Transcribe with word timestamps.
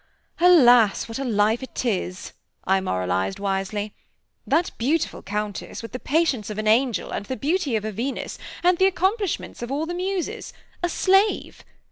"Alas! 0.39 1.07
what 1.07 1.19
a 1.19 1.23
life 1.23 1.61
it 1.61 1.85
is!" 1.85 2.33
I 2.65 2.81
moralized, 2.81 3.37
wisely. 3.37 3.93
"That 4.47 4.71
beautiful 4.79 5.21
Countess, 5.21 5.83
with 5.83 5.91
the 5.91 5.99
patience 5.99 6.49
of 6.49 6.57
an 6.57 6.65
angel 6.67 7.11
and 7.11 7.27
the 7.27 7.37
beauty 7.37 7.75
of 7.75 7.85
a 7.85 7.91
Venus 7.91 8.39
and 8.63 8.79
the 8.79 8.87
accomplishments 8.87 9.61
of 9.61 9.71
all 9.71 9.85
the 9.85 9.93
Muses, 9.93 10.53
a 10.81 10.89
slave! 10.89 11.63